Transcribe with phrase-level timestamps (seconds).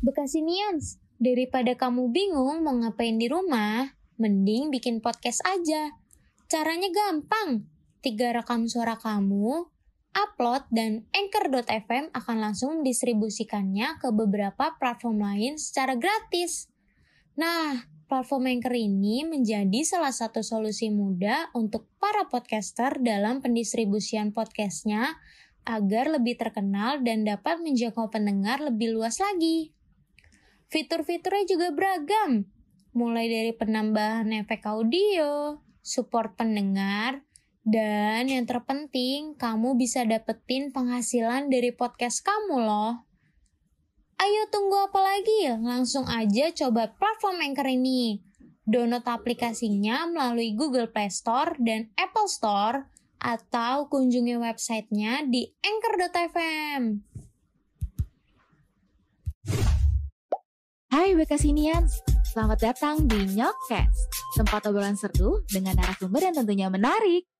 [0.00, 3.84] Bekasinians, daripada kamu bingung mau ngapain di rumah,
[4.16, 5.92] mending bikin podcast aja.
[6.48, 7.68] Caranya gampang.
[8.00, 9.68] Tiga rekam suara kamu,
[10.16, 16.72] upload, dan Anchor.fm akan langsung mendistribusikannya ke beberapa platform lain secara gratis.
[17.36, 25.20] Nah, platform Anchor ini menjadi salah satu solusi mudah untuk para podcaster dalam pendistribusian podcastnya
[25.68, 29.76] agar lebih terkenal dan dapat menjangkau pendengar lebih luas lagi.
[30.70, 32.46] Fitur-fiturnya juga beragam,
[32.94, 37.26] mulai dari penambahan efek audio, support pendengar,
[37.66, 43.04] dan yang terpenting, kamu bisa dapetin penghasilan dari podcast kamu loh.
[44.20, 45.50] Ayo tunggu apa lagi?
[45.58, 48.22] Langsung aja coba platform Anchor ini.
[48.62, 52.86] Download aplikasinya melalui Google Play Store dan Apple Store
[53.18, 57.09] atau kunjungi websitenya di anchor.fm.
[60.90, 62.02] Hai Bekasinians,
[62.34, 67.30] selamat datang di Nyokcast, tempat obrolan seru dengan narasumber yang tentunya menarik.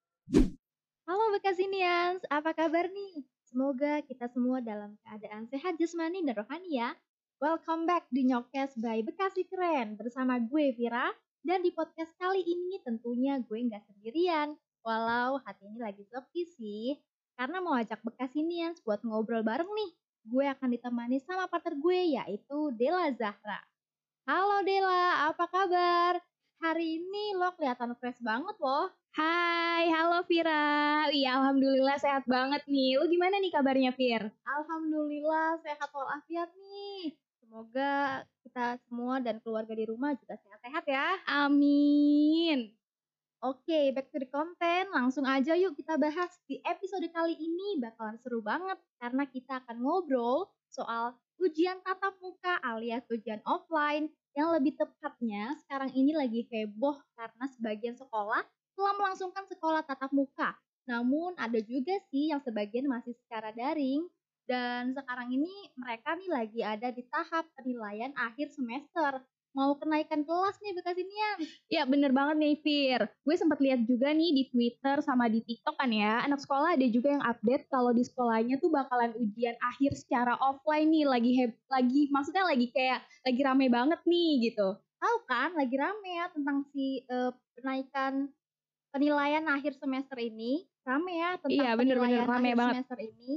[1.02, 3.26] Halo Bekasinians, apa kabar nih?
[3.50, 6.94] Semoga kita semua dalam keadaan sehat jasmani dan rohani ya.
[7.42, 11.10] Welcome back di Nyokcast by Bekasi Keren bersama gue Vira.
[11.42, 14.54] Dan di podcast kali ini tentunya gue nggak sendirian.
[14.86, 16.94] Walau hati ini lagi sepi sih,
[17.34, 19.90] karena mau ajak Bekasinians buat ngobrol bareng nih
[20.24, 23.60] gue akan ditemani sama partner gue yaitu Dela Zahra.
[24.28, 26.20] Halo Dela, apa kabar?
[26.60, 28.92] Hari ini lo kelihatan fresh banget loh.
[29.16, 31.08] Hai, halo Vira.
[31.10, 33.00] Iya, alhamdulillah sehat banget nih.
[33.00, 34.28] Lu gimana nih kabarnya, Vir?
[34.44, 37.16] Alhamdulillah sehat walafiat nih.
[37.42, 41.18] Semoga kita semua dan keluarga di rumah juga sehat-sehat ya.
[41.26, 42.79] Amin.
[43.40, 44.92] Oke, back to the content.
[44.92, 46.28] Langsung aja yuk kita bahas.
[46.44, 52.60] Di episode kali ini bakalan seru banget karena kita akan ngobrol soal ujian tatap muka
[52.60, 58.44] alias ujian offline yang lebih tepatnya sekarang ini lagi heboh karena sebagian sekolah
[58.76, 60.52] telah melangsungkan sekolah tatap muka.
[60.84, 64.04] Namun ada juga sih yang sebagian masih secara daring
[64.44, 70.56] dan sekarang ini mereka nih lagi ada di tahap penilaian akhir semester mau kenaikan kelas
[70.62, 71.36] nih Bekasinian.
[71.66, 73.00] Ya bener banget nih Fir.
[73.26, 76.22] Gue sempat lihat juga nih di Twitter sama di TikTok kan ya.
[76.22, 80.90] Anak sekolah ada juga yang update kalau di sekolahnya tuh bakalan ujian akhir secara offline
[80.90, 81.04] nih.
[81.06, 84.68] Lagi heb, lagi maksudnya lagi kayak lagi rame banget nih gitu.
[85.00, 88.30] Tahu kan lagi rame ya tentang si uh, kenaikan
[88.94, 90.66] penilaian akhir semester ini.
[90.86, 92.74] Rame ya tentang iya, bener, penilaian bener, rame akhir banget.
[92.78, 93.32] semester ini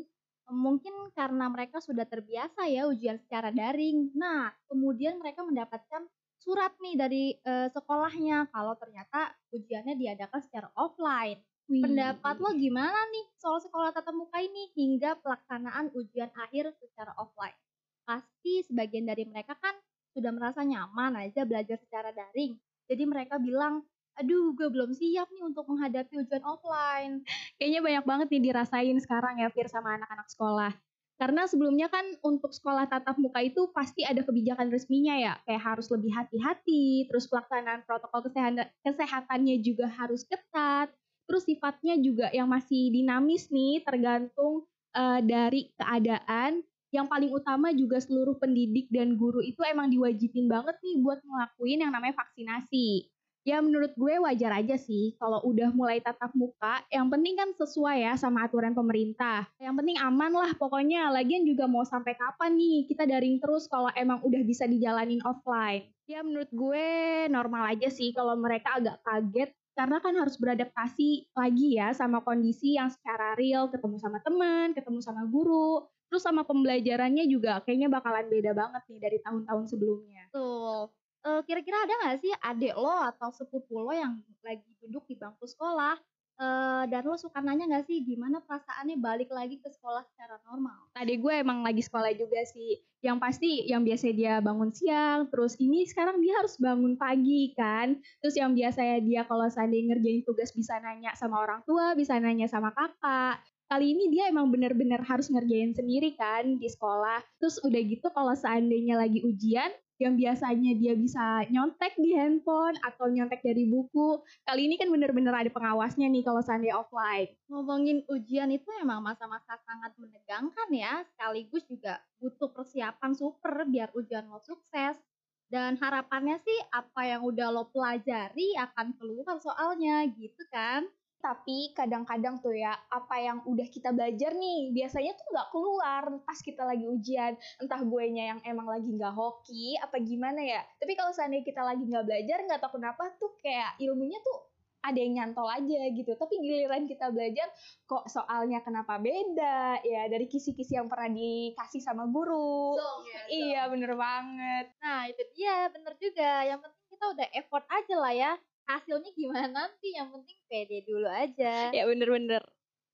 [0.51, 4.11] mungkin karena mereka sudah terbiasa ya ujian secara daring.
[4.17, 6.03] Nah, kemudian mereka mendapatkan
[6.43, 11.39] surat nih dari uh, sekolahnya kalau ternyata ujiannya diadakan secara offline.
[11.71, 11.79] Wih.
[11.79, 17.55] Pendapat lo gimana nih soal sekolah tatap muka ini hingga pelaksanaan ujian akhir secara offline?
[18.03, 19.71] Pasti sebagian dari mereka kan
[20.11, 22.59] sudah merasa nyaman aja belajar secara daring.
[22.91, 23.87] Jadi mereka bilang,
[24.17, 27.25] aduh gue belum siap nih untuk menghadapi ujian offline.
[27.57, 30.73] Kayaknya banyak banget nih dirasain sekarang ya Fir sama anak-anak sekolah.
[31.17, 35.87] Karena sebelumnya kan untuk sekolah tatap muka itu pasti ada kebijakan resminya ya, kayak harus
[35.93, 40.89] lebih hati-hati, terus pelaksanaan protokol kesehatan kesehatannya juga harus ketat,
[41.29, 44.65] terus sifatnya juga yang masih dinamis nih, tergantung
[44.97, 46.65] uh, dari keadaan.
[46.93, 51.81] Yang paling utama juga seluruh pendidik dan guru itu emang diwajibin banget nih buat ngelakuin
[51.81, 53.12] yang namanya vaksinasi
[53.43, 56.81] ya menurut gue wajar aja sih kalau udah mulai tatap muka.
[56.87, 59.47] Yang penting kan sesuai ya sama aturan pemerintah.
[59.59, 61.11] Yang penting aman lah pokoknya.
[61.11, 62.87] Lagian juga mau sampai kapan nih?
[62.87, 65.91] Kita daring terus kalau emang udah bisa dijalanin offline.
[66.07, 66.87] Ya menurut gue
[67.27, 69.51] normal aja sih kalau mereka agak kaget.
[69.73, 73.67] Karena kan harus beradaptasi lagi ya sama kondisi yang secara real.
[73.67, 75.83] Ketemu sama teman ketemu sama guru.
[76.07, 80.29] Terus sama pembelajarannya juga kayaknya bakalan beda banget nih dari tahun-tahun sebelumnya.
[80.29, 85.15] Tuh uh, kira-kira ada nggak sih adik lo atau sepupu lo yang lagi duduk di
[85.15, 85.95] bangku sekolah
[86.39, 90.89] uh, dan lo suka nanya nggak sih gimana perasaannya balik lagi ke sekolah secara normal?
[90.97, 92.81] Adik gue emang lagi sekolah juga sih.
[93.03, 97.99] Yang pasti yang biasa dia bangun siang, terus ini sekarang dia harus bangun pagi kan.
[98.23, 102.47] Terus yang biasanya dia kalau seandainya ngerjain tugas bisa nanya sama orang tua, bisa nanya
[102.47, 103.43] sama kakak.
[103.67, 107.19] Kali ini dia emang bener-bener harus ngerjain sendiri kan di sekolah.
[107.41, 109.71] Terus udah gitu kalau seandainya lagi ujian,
[110.03, 114.19] yang biasanya dia bisa nyontek di handphone atau nyontek dari buku.
[114.43, 117.31] Kali ini kan bener-bener ada pengawasnya nih kalau seandainya offline.
[117.47, 124.27] Ngomongin ujian itu emang masa-masa sangat menegangkan ya, sekaligus juga butuh persiapan super biar ujian
[124.27, 124.99] lo sukses.
[125.47, 130.83] Dan harapannya sih apa yang udah lo pelajari akan keluar soalnya gitu kan.
[131.23, 136.35] Tapi kadang-kadang tuh ya, apa yang udah kita belajar nih, biasanya tuh nggak keluar pas
[136.43, 137.39] kita lagi ujian.
[137.63, 140.59] Entah gue nya yang emang lagi nggak hoki, apa gimana ya.
[140.83, 144.51] Tapi kalau seandainya kita lagi nggak belajar, nggak tahu kenapa tuh kayak ilmunya tuh
[144.83, 146.11] ada yang nyantol aja gitu.
[146.11, 147.47] Tapi giliran kita belajar,
[147.87, 149.79] kok soalnya kenapa beda?
[149.87, 152.75] Ya dari kisi-kisi yang pernah dikasih sama guru.
[152.75, 153.31] Zong ya, zong.
[153.31, 154.65] Iya bener banget.
[154.83, 156.31] Nah, itu dia, bener juga.
[156.43, 158.31] Yang penting kita udah effort aja lah ya.
[158.63, 161.69] Hasilnya gimana nanti, yang penting pede dulu aja.
[161.75, 162.43] Ya bener-bener.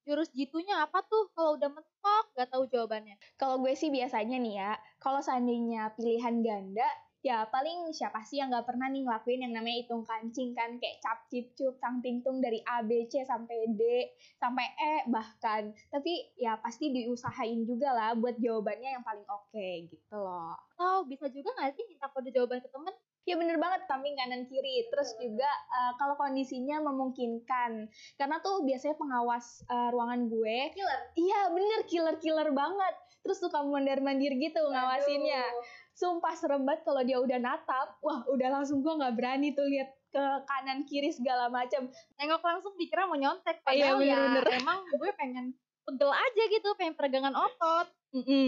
[0.07, 3.15] Jurus jitunya apa tuh kalau udah mentok gak tahu jawabannya?
[3.37, 6.89] Kalau gue sih biasanya nih ya, kalau seandainya pilihan ganda,
[7.19, 11.03] ya paling siapa sih yang nggak pernah nih ngelakuin yang namanya hitung kancing kan kayak
[11.03, 14.07] cap cip cup tang ting tung dari A B C sampai D
[14.39, 20.15] sampai E bahkan tapi ya pasti diusahain juga lah buat jawabannya yang paling oke gitu
[20.15, 22.95] loh Atau bisa juga gak sih minta kode jawaban ke temen?
[23.27, 28.95] Ya bener banget samping kanan kiri terus juga eh, kalau kondisinya memungkinkan karena tuh biasanya
[28.97, 30.99] pengawas eh, ruangan gue Killer.
[31.19, 35.43] iya bener killer killer banget terus suka mondar mandir gitu ngawasinnya
[35.91, 39.91] sumpah serem banget kalau dia udah natap wah udah langsung gue nggak berani tuh lihat
[40.09, 41.85] ke kanan kiri segala macam
[42.17, 43.61] Nengok langsung dikira mau nyontek.
[43.69, 44.45] Iya, Padahal ya bener-bener.
[44.57, 45.45] emang gue pengen
[45.85, 47.87] pegel aja gitu, pengen peregangan otot.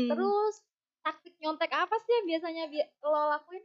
[0.10, 0.56] Terus
[1.02, 3.64] taktik nyontek apa sih yang biasanya bi- lo lakuin?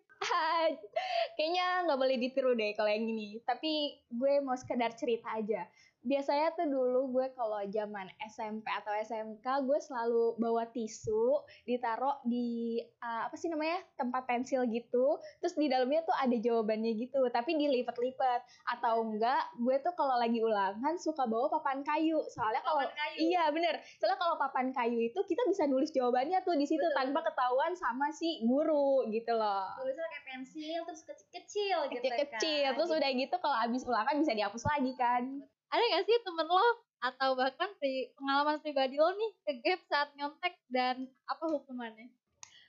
[1.37, 3.41] kayaknya nggak boleh ditiru deh kalau yang ini.
[3.43, 3.73] Tapi
[4.09, 5.69] gue mau sekedar cerita aja.
[6.07, 12.79] Biasanya tuh dulu gue kalau zaman SMP atau SMK gue selalu bawa tisu ditaruh di
[13.03, 15.19] uh, apa sih namanya tempat pensil gitu.
[15.43, 18.39] Terus di dalamnya tuh ada jawabannya gitu tapi dilipat-lipat
[18.79, 22.23] atau enggak gue tuh kalau lagi ulangan suka bawa papan kayu.
[22.31, 23.17] Soalnya kalau Papan kayu.
[23.27, 23.75] iya bener.
[23.99, 27.75] Soalnya kalau papan kayu itu kita bisa nulis jawabannya tuh di situ Betul, tanpa ketahuan
[27.75, 29.67] sama si guru gitu loh.
[29.75, 32.75] Tulisnya kayak pensil terus kecil-kecil gitu kecil-kecil kan.
[32.79, 35.23] terus udah gitu kalau abis ulangan bisa dihapus lagi kan.
[35.67, 40.09] Ada gak sih temen lo atau bahkan pri- pengalaman pribadi lo nih ke gap saat
[40.15, 42.15] nyontek dan apa hukumannya?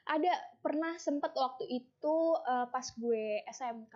[0.07, 0.31] ada
[0.63, 2.15] pernah sempet waktu itu
[2.47, 3.95] eh, pas gue SMK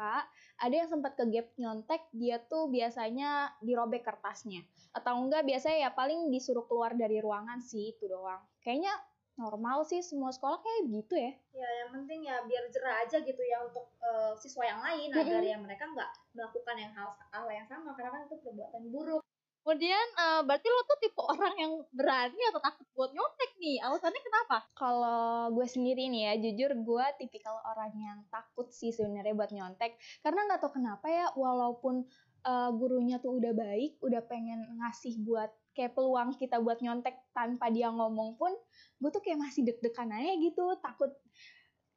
[0.60, 4.62] ada yang sempat ke gap nyontek dia tuh biasanya dirobek kertasnya.
[4.92, 8.44] Atau enggak biasanya ya paling disuruh keluar dari ruangan sih itu doang.
[8.60, 8.92] Kayaknya
[9.40, 13.42] normal sih semua sekolah kayak gitu ya Ya yang penting ya biar jerah aja gitu
[13.44, 15.22] ya untuk eh, siswa yang lain Mm-mm.
[15.22, 19.24] agar ya mereka nggak melakukan yang hal, hal yang sama karena kan itu perbuatan buruk.
[19.62, 23.78] Kemudian eh, berarti lo tuh tipe orang yang berani atau takut buat nyontek nih?
[23.86, 24.58] Alasannya kenapa?
[24.74, 30.02] Kalau gue sendiri nih ya, jujur gue tipikal orang yang takut sih sebenarnya buat nyontek.
[30.26, 32.10] Karena nggak tahu kenapa ya, walaupun
[32.46, 37.72] uh, gurunya tuh udah baik, udah pengen ngasih buat kayak peluang kita buat nyontek tanpa
[37.72, 38.52] dia ngomong pun,
[39.00, 41.12] gue tuh kayak masih deg-degan aja gitu, takut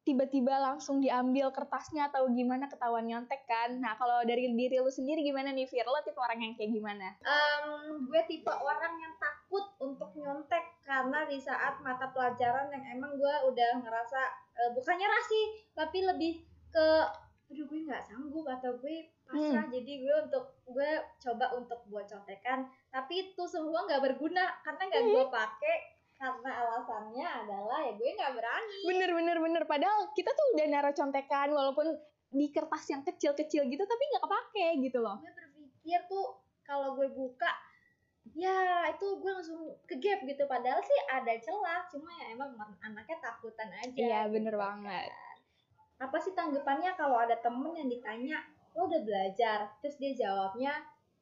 [0.05, 3.73] tiba-tiba langsung diambil kertasnya atau gimana ketahuan nyontek kan.
[3.81, 5.89] Nah kalau dari diri lu sendiri gimana nih Fir?
[5.89, 7.17] Lo tipe orang yang kayak gimana?
[7.25, 13.17] Em, gue tipe orang yang takut untuk nyontek karena di saat mata pelajaran yang emang
[13.17, 14.21] gue udah ngerasa
[14.61, 16.89] eh, bukannya sih tapi lebih ke
[17.55, 20.91] aduh gue nggak sanggup atau gue pasrah jadi gue untuk gue
[21.23, 25.77] coba untuk buat contekan tapi itu semua nggak berguna karena nggak gue pakai
[26.15, 29.63] karena alasannya adalah ya gue nggak berani Bener bener bener.
[29.67, 31.95] Padahal kita tuh udah naruh contekan walaupun
[32.31, 35.23] di kertas yang kecil-kecil gitu tapi nggak kepake gitu loh.
[35.23, 36.27] gue berpikir tuh
[36.67, 37.51] kalau gue buka
[38.35, 43.15] ya itu gue langsung ke gap gitu padahal sih ada celah cuma ya emang anaknya
[43.23, 44.63] takutan aja Iya gitu bener kan.
[44.83, 45.11] banget.
[45.99, 48.43] Apa sih tanggapannya kalau ada temen yang ditanya
[48.75, 50.75] lo udah belajar terus dia jawabnya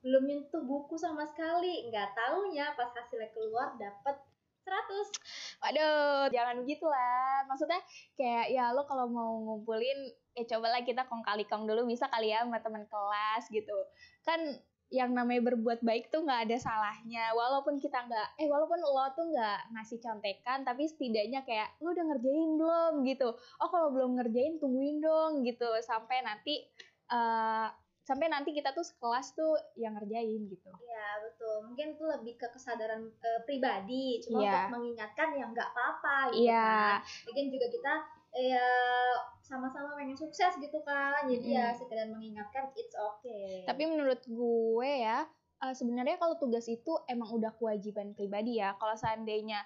[0.02, 4.16] belum nyentuh buku sama sekali nggak taunya pas hasilnya keluar dapet
[4.62, 7.46] 100 Waduh, jangan begitu lah.
[7.46, 7.78] Maksudnya
[8.18, 12.34] kayak ya lo kalau mau ngumpulin ya cobalah kita kong kali kong dulu bisa kali
[12.34, 13.74] ya sama teman kelas gitu.
[14.26, 14.38] Kan
[14.92, 17.32] yang namanya berbuat baik tuh nggak ada salahnya.
[17.32, 22.04] Walaupun kita nggak, eh walaupun lo tuh nggak ngasih contekan, tapi setidaknya kayak lo udah
[22.06, 23.28] ngerjain belum gitu.
[23.32, 26.60] Oh kalau belum ngerjain tungguin dong gitu sampai nanti
[27.08, 27.68] eh
[28.02, 30.70] sampai nanti kita tuh sekelas tuh yang ngerjain gitu.
[30.82, 34.50] ya betul mungkin itu lebih ke kesadaran eh, pribadi cuma Iya.
[34.50, 36.98] untuk mengingatkan yang nggak apa-apa gitu Iya.
[36.98, 37.92] kan Lagian juga kita
[38.32, 38.68] ya
[39.44, 41.78] sama-sama pengen sukses gitu kan jadi ya Mm-mm.
[41.84, 45.28] sekedar mengingatkan it's okay Tapi menurut gue ya,
[45.60, 48.72] eh, sebenarnya kalau tugas itu emang udah kewajiban pribadi ya.
[48.80, 49.60] Kalau seandainya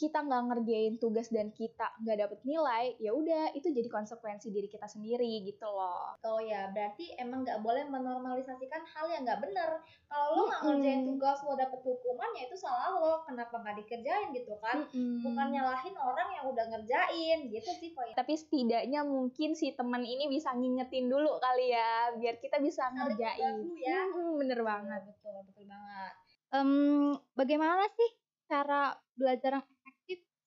[0.00, 4.64] kita nggak ngerjain tugas dan kita nggak dapet nilai, ya udah itu jadi konsekuensi diri
[4.64, 6.16] kita sendiri gitu loh.
[6.24, 9.84] Oh ya, berarti emang nggak boleh menormalisasikan hal yang nggak benar.
[10.08, 13.20] Kalau lo nggak ngerjain tugas lo dapet hukuman ya itu salah lo.
[13.28, 14.88] Kenapa nggak dikerjain gitu kan?
[15.20, 18.16] Bukan nyalahin orang yang udah ngerjain gitu sih poin.
[18.16, 22.96] Tapi setidaknya mungkin si teman ini bisa ngingetin dulu kali ya, biar kita bisa Saling
[22.96, 23.54] ngerjain.
[23.76, 24.00] ya.
[24.08, 25.04] Mm-mm, bener banget.
[25.04, 26.12] betul, betul banget.
[26.56, 28.10] Em, bagaimana sih
[28.50, 29.66] cara belajar yang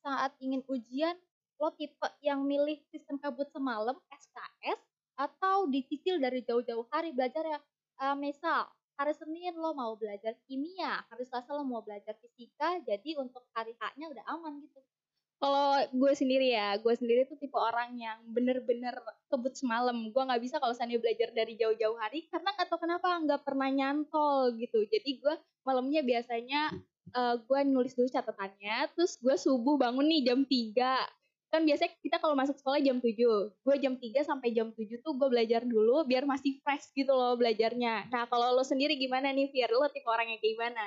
[0.04, 1.16] saat ingin ujian?
[1.58, 4.80] Lo tipe yang milih sistem kabut semalam SKS
[5.16, 7.60] atau dicicil dari jauh-jauh hari belajar ya?
[8.04, 8.68] Eh, misal
[9.00, 13.74] hari Senin lo mau belajar kimia, hari Selasa lo mau belajar fisika, jadi untuk hari
[13.80, 14.80] H-nya udah aman gitu.
[15.44, 18.96] Kalau gue sendiri ya, gue sendiri tuh tipe orang yang bener-bener
[19.28, 20.08] kebut semalam.
[20.08, 24.56] Gue nggak bisa kalau seandainya belajar dari jauh-jauh hari, karena tahu kenapa nggak pernah nyantol
[24.56, 24.88] gitu.
[24.88, 25.36] Jadi gue
[25.68, 26.72] malamnya biasanya
[27.12, 30.96] eh, gue nulis dulu catatannya, terus gue subuh bangun nih jam 3.
[31.54, 33.14] Kan biasanya kita kalau masuk sekolah jam 7.
[33.62, 37.38] Gue jam 3 sampai jam 7 tuh gue belajar dulu biar masih fresh gitu loh
[37.38, 38.10] belajarnya.
[38.10, 39.70] Nah kalau lo sendiri gimana nih, Fir?
[39.70, 40.86] Lo tipe orang yang kayak gimana?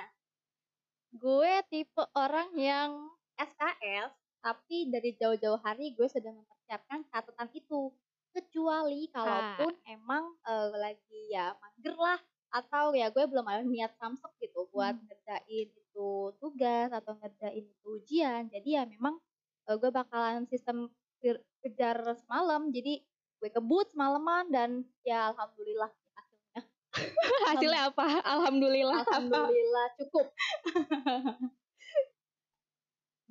[1.14, 2.90] Gue tipe orang yang
[3.38, 4.10] SKS,
[4.42, 7.94] tapi dari jauh-jauh hari gue sudah mempersiapkan catatan itu.
[8.34, 12.20] Kecuali kalaupun emang eh, lagi ya mager lah
[12.52, 15.04] atau ya gue belum ada niat samsek gitu buat Hmm.
[15.08, 18.52] ngerjain itu tugas atau ngerjain itu ujian.
[18.52, 19.16] Jadi ya memang
[19.64, 20.92] eh, gue bakalan sistem
[21.24, 22.68] ke- kejar semalam.
[22.68, 23.00] Jadi
[23.40, 26.60] gue kebut semalaman dan ya alhamdulillah hasilnya.
[27.48, 28.04] Hasilnya apa?
[28.20, 29.00] Alhamdulillah.
[29.08, 30.26] Alhamdulillah cukup.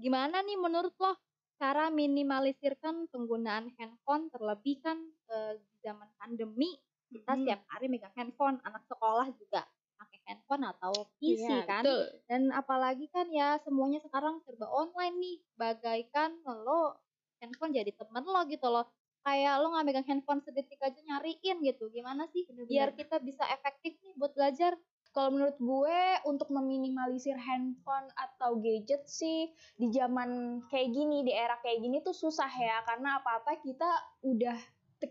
[0.02, 1.14] Gimana nih menurut lo
[1.56, 4.98] cara minimalisirkan penggunaan handphone terlebih kan
[5.30, 6.74] eh, di zaman pandemi
[7.14, 7.46] kita Hmm.
[7.46, 9.62] setiap hari megang handphone, anak sekolah juga
[9.96, 11.86] pakai handphone atau Iya, kan.
[11.86, 12.06] betul.
[12.30, 16.98] Dan apalagi kan ya semuanya sekarang serba online nih, bagaikan lo
[17.42, 18.86] handphone jadi temen lo gitu loh.
[19.26, 21.90] Kayak lo nggak megang handphone sedetik aja nyariin gitu.
[21.94, 24.78] Gimana sih biar kita bisa efektif nih buat belajar?
[25.16, 29.48] Kalau menurut gue untuk meminimalisir handphone atau gadget sih
[29.80, 33.88] di zaman kayak gini, di era kayak gini tuh susah ya karena apa-apa kita
[34.28, 34.60] udah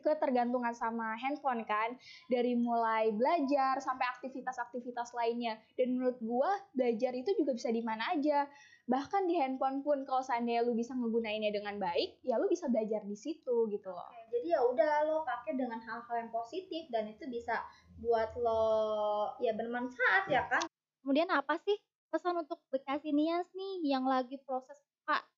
[0.01, 1.95] ketergantungan sama handphone kan.
[2.31, 5.61] Dari mulai belajar sampai aktivitas-aktivitas lainnya.
[5.79, 8.49] Dan menurut gue belajar itu juga bisa di mana aja.
[8.85, 13.01] Bahkan di handphone pun kalau seandainya lu bisa ngegunainnya dengan baik ya lu bisa belajar
[13.09, 14.09] di situ gitu loh.
[14.13, 17.65] Oke, jadi ya udah lo pakai dengan hal-hal yang positif dan itu bisa
[17.97, 20.69] buat lo ya bermanfaat ya kan.
[21.01, 21.81] Kemudian apa sih
[22.13, 24.77] pesan untuk Bekasinians nih yang lagi proses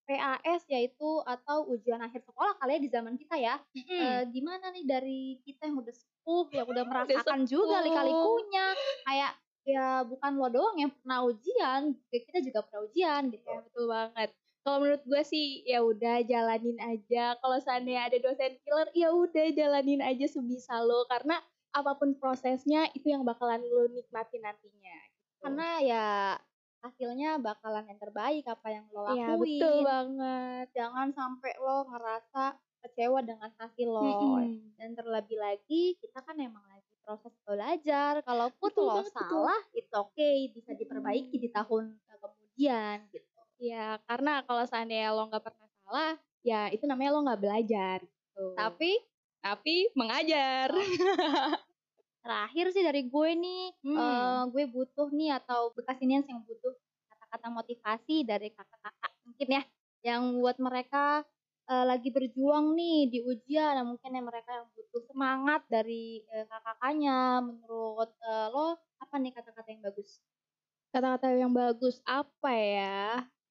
[0.06, 3.54] PAS yaitu atau ujian akhir sekolah kali ya di zaman kita ya.
[3.74, 7.86] Eh, gimana nih dari kita yang udah sepuh yang udah merasakan juga sepuh.
[7.90, 8.66] lika-likunya
[9.02, 9.32] kayak
[9.66, 13.50] ya bukan lo doang yang pernah ujian, kita juga pernah ujian gitu.
[13.50, 14.28] Ya betul banget.
[14.62, 17.34] Kalau menurut gue sih ya udah jalanin aja.
[17.38, 21.38] Kalau seandainya ada dosen killer, ya udah jalanin aja sebisa lo karena
[21.74, 24.96] apa pun prosesnya itu yang bakalan lo nikmatin nantinya.
[25.06, 25.44] gitu.
[25.44, 26.04] karena ya
[26.86, 29.18] hasilnya bakalan yang terbaik apa yang lo lakuin.
[29.18, 30.66] Iya betul banget.
[30.72, 32.44] Jangan sampai lo ngerasa
[32.86, 34.02] kecewa dengan hasil lo.
[34.06, 34.78] Mm-mm.
[34.78, 38.22] Dan terlebih lagi kita kan emang lagi proses belajar.
[38.22, 39.26] Kalaupun Betul lo banget, betul.
[39.42, 43.26] salah, itu oke bisa diperbaiki di tahun eh, kemudian gitu.
[43.58, 46.12] Ya karena kalau seandainya lo nggak pernah salah,
[46.46, 47.98] ya itu namanya lo nggak belajar.
[48.06, 48.44] Gitu.
[48.54, 48.92] Tapi
[49.42, 50.70] tapi mengajar.
[52.26, 54.02] terakhir sih dari gue nih, Hmm.
[54.02, 56.74] eh, gue butuh nih atau bekasinians yang butuh
[57.10, 59.62] kata-kata motivasi dari kakak-kakak mungkin ya,
[60.08, 61.22] yang buat mereka
[61.70, 66.44] eh, lagi berjuang nih di ujian, dan mungkin yang mereka yang butuh semangat dari eh,
[66.50, 67.18] kakak-kakaknya.
[67.46, 68.66] Menurut eh, lo
[69.02, 70.10] apa nih kata-kata yang bagus?
[70.92, 72.96] kata-kata yang bagus apa ya?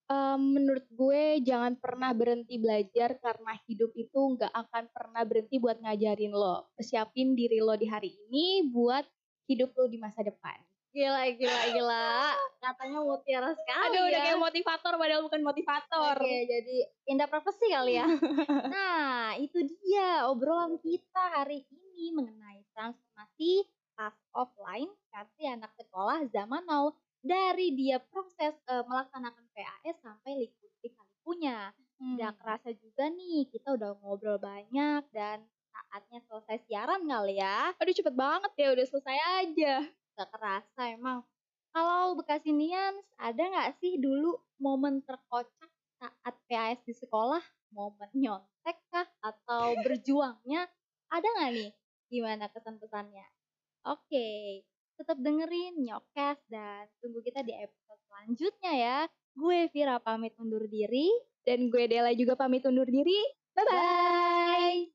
[0.06, 5.82] Em, menurut gue jangan pernah berhenti belajar karena hidup itu nggak akan pernah berhenti buat
[5.82, 6.70] ngajarin lo.
[6.78, 9.02] Siapin diri lo di hari ini buat
[9.50, 10.62] hidup lo di masa depan.
[10.96, 12.38] Gila, gila, gila.
[12.62, 14.26] Katanya mutiara sekali Aduh, udah ya.
[14.32, 16.16] kayak motivator padahal bukan motivator.
[16.22, 18.06] Oke, jadi pindah profesi kali ya.
[18.78, 26.64] nah, itu dia obrolan kita hari ini mengenai transformasi pas offline versi anak sekolah zaman
[26.64, 31.74] now dari dia proses eh, melaksanakan PAS sampai liku-likunya.
[31.98, 32.22] Hmm.
[32.22, 35.42] Gak kerasa juga nih, kita udah ngobrol banyak dan
[35.74, 37.74] saatnya selesai siaran kali ya.
[37.82, 39.74] Aduh cepet banget ya, udah selesai aja.
[40.16, 41.26] Gak kerasa emang.
[41.76, 47.44] Kalau Bekasinians, ada nggak sih dulu momen terkocak saat PAS di sekolah?
[47.76, 49.04] Momen nyontek kah?
[49.20, 50.72] Atau berjuangnya?
[51.12, 51.72] Ada nggak nih?
[52.08, 53.28] Gimana kesan-pesannya?
[53.92, 54.64] Oke,
[54.96, 58.98] tetap dengerin Nyokes dan tunggu kita di episode selanjutnya ya.
[59.36, 61.12] Gue Vira pamit undur diri.
[61.46, 63.20] Dan gue Dela juga pamit undur diri.
[63.54, 63.70] Bye-bye.
[63.70, 64.95] Bye.